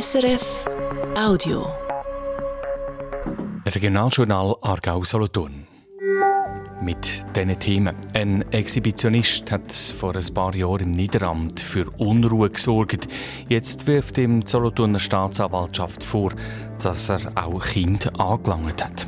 [0.00, 0.64] SRF
[1.16, 1.72] Audio.
[3.64, 5.68] Regionaljournal Aargau-Solothurn.
[6.82, 7.94] Mit diesen Themen.
[8.12, 13.06] Ein Exhibitionist hat vor ein paar Jahren im Niederamt für Unruhe gesorgt.
[13.48, 16.32] Jetzt wirft ihm die Solothurner Staatsanwaltschaft vor,
[16.82, 19.06] dass er auch Kind angelangt hat.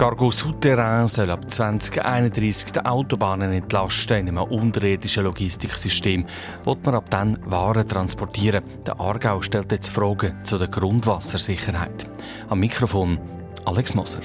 [0.00, 4.28] Cargo Souterrain soll ab 2031 die Autobahnen entlasten.
[4.28, 6.24] In einem unterirdischen Logistiksystem
[6.64, 8.64] wird man ab dann Waren transportieren.
[8.86, 12.06] Der Aargau stellt jetzt Fragen zu der Grundwassersicherheit.
[12.48, 13.18] Am Mikrofon
[13.66, 14.22] Alex Moser.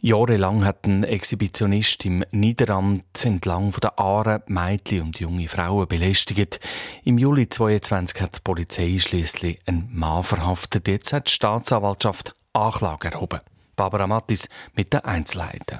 [0.00, 6.60] Jahrelang hat ein Exhibitionist im Niederamt entlang der Aare Mädchen und junge Frauen belästigt.
[7.02, 10.86] Im Juli 2022 hat die Polizei schließlich einen Mann verhaftet.
[10.86, 13.40] Jetzt hat die Staatsanwaltschaft Anklage erhoben.
[13.76, 15.78] Barbara Mattis mit den Einzelheiten.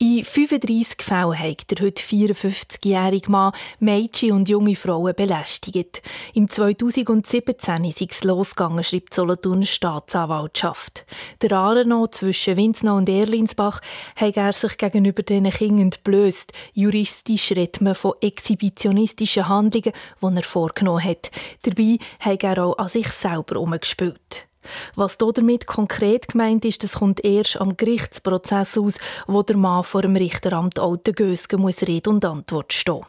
[0.00, 3.50] In 35 Fällen hat der heute 54-jährige Mann
[3.80, 6.02] Mädchen und junge Frauen belästigt.
[6.34, 11.04] Im 2017 ist es losgegangen, schreibt die Solothurner Staatsanwaltschaft.
[11.42, 13.80] Der Aareno zwischen Winznau und Erlinsbach
[14.14, 16.52] hat er sich gegenüber diesen Kindern entblößt.
[16.74, 21.32] Juristisch redet man von exhibitionistischen Handlungen, die er vorgenommen hat.
[21.62, 24.47] Dabei hat er auch an sich selber umgespielt.
[24.94, 28.94] Was damit konkret gemeint ist, das kommt erst am Gerichtsprozess aus,
[29.26, 33.04] wo der Mann vor dem Richteramt Alten muss Rede und Antwort stehen.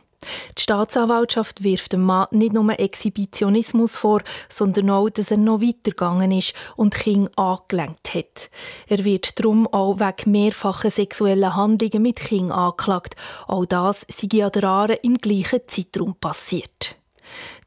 [0.58, 4.22] Die Staatsanwaltschaft wirft dem Mann nicht nur Exhibitionismus vor,
[4.54, 8.50] sondern auch, dass er noch weitergegangen ist und Kind angelenkt hat.
[8.88, 13.16] Er wird darum auch wegen mehrfacher sexueller Handlungen mit Kind angeklagt.
[13.48, 16.99] Auch das sei an der Aare im gleichen Zeitraum passiert.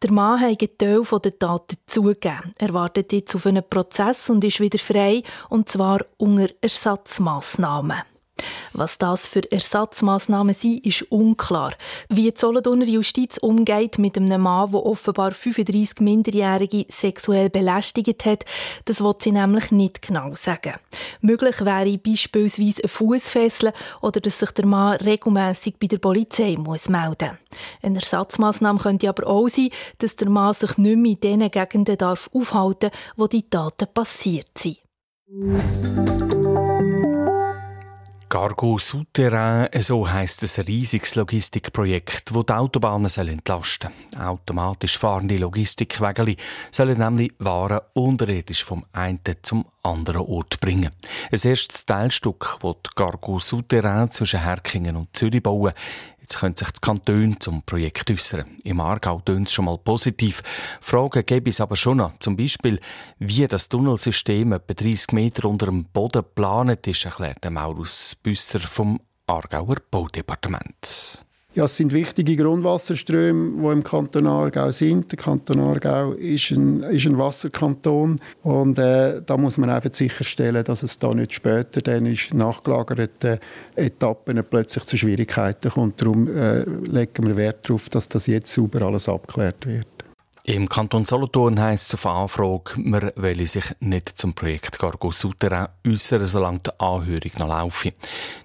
[0.02, 2.54] Der Mann hat einen Teil der Taten zugegeben.
[2.58, 8.11] Er wartet jetzt auf einen Prozess und ist wieder frei, und zwar unter Ersatzmaßnahmen.
[8.72, 11.72] Was das für Ersatzmaßnahmen sind, ist unklar.
[12.08, 18.44] Wie die Solothurner Justiz umgeht mit einem Mann, der offenbar 35 Minderjährige sexuell belästigt hat,
[18.84, 20.74] das wird sie nämlich nicht genau sagen.
[21.20, 26.88] Möglich wäre beispielsweise ein Fußfesseln oder dass sich der Mann regelmäßig bei der Polizei muss
[26.88, 27.38] melden
[27.82, 31.96] Eine Ersatzmaßnahme könnte aber auch sein, dass der Mann sich nicht mehr in den Gegenden
[31.96, 34.78] darf aufhalten darf, wo die Taten passiert sind.
[38.32, 44.22] Cargo Souterrain, so heisst ein riesiges Logistikprojekt, das die Autobahnen entlasten soll.
[44.22, 46.38] Automatisch fahrende Logistikwägeli
[46.70, 50.88] sollen nämlich Waren unterirdisch vom einen zum anderen Ort bringen.
[51.30, 55.74] Ein erstes Teilstück, das die Cargo Souterrain zwischen Herkingen und Zürich bauen,
[56.22, 58.44] Jetzt können sich die Kantone zum Projekt äußern.
[58.62, 60.40] Im Aargau tönt es schon mal positiv.
[60.80, 62.16] Fragen gäbe es aber schon noch.
[62.20, 62.78] Zum Beispiel,
[63.18, 69.00] wie das Tunnelsystem etwa 30 Meter unter dem Boden geplant ist, erklärt Maurus Büsser vom
[69.26, 71.24] Aargauer Baudepartement.
[71.54, 75.12] Ja, es sind wichtige Grundwasserströme, die im Kanton Aargau sind.
[75.12, 80.64] Der Kanton Aargau ist ein, ist ein Wasserkanton und äh, da muss man einfach sicherstellen,
[80.64, 83.38] dass es da nicht später dann ist nachgelagerten
[83.76, 86.00] Etappen plötzlich zu Schwierigkeiten kommt.
[86.00, 89.91] Darum äh, legen wir Wert darauf, dass das jetzt sauber alles abgeklärt wird.
[90.44, 95.68] Im Kanton Solothurn heisst es auf Anfrage, man wolle sich nicht zum Projekt Cargo Souterrain
[95.86, 97.92] äußern, solange die Anhörung noch laufe.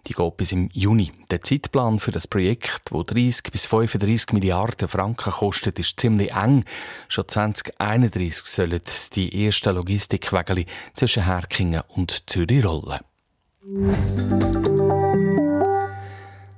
[0.05, 1.11] Die geht bis im Juni.
[1.31, 6.65] Der Zeitplan für das Projekt, wo 30 bis 35 Milliarden Franken kostet, ist ziemlich eng.
[7.07, 8.81] Schon 2031 sollen
[9.15, 12.99] die ersten Logistikwege zwischen Herkingen und Zürich rollen.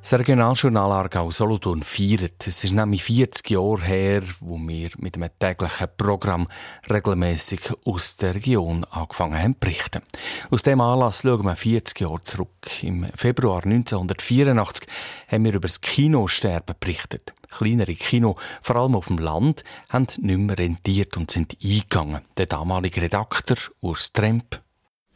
[0.10, 2.48] Das Regionaljournal Aargau Solothurn feiert.
[2.48, 6.48] Es ist nämlich 40 Jahre her, wo wir mit einem täglichen Programm
[6.90, 10.02] regelmäßig aus der Region angefangen haben zu berichten.
[10.50, 12.50] Aus dem Anlass schauen wir 40 Jahre zurück.
[12.82, 14.88] Im Februar 1984
[15.28, 17.36] haben wir über das Kinosterben berichtet.
[17.52, 22.22] Kleinere Kino, vor allem auf dem Land, haben nicht mehr rentiert und sind eingegangen.
[22.38, 24.60] Der damalige Redakteur Urs Tremp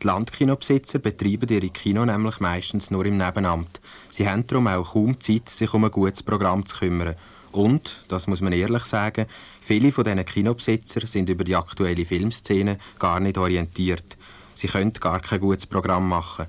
[0.04, 3.80] die Landkinobesitzer betreiben ihre Kino nämlich meistens nur im Nebenamt.
[4.10, 7.16] Sie haben darum auch kaum Zeit, sich um ein gutes Programm zu kümmern.
[7.52, 9.28] Und, das muss man ehrlich sagen,
[9.62, 14.18] viele von diesen Kinobesitzer sind über die aktuelle Filmszene gar nicht orientiert.
[14.56, 16.48] Sie können gar kein gutes Programm machen.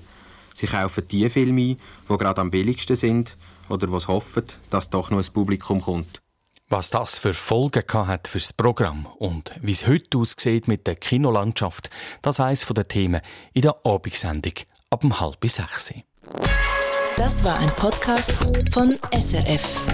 [0.53, 1.77] Sie kaufen die Filme ein,
[2.09, 3.37] die gerade am billigsten sind
[3.69, 6.24] oder was hoffen, dass doch noch ein Publikum kommt.
[6.67, 11.91] Was das für Folgen hat fürs Programm und wie es heute aussieht mit der Kinolandschaft,
[12.23, 13.21] das eines der Themen
[13.53, 14.53] in der Abendsendung
[14.89, 15.93] ab um halb sechs.
[17.17, 18.33] Das war ein Podcast
[18.71, 19.85] von SRF.